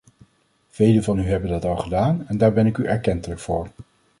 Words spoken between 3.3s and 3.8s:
voor.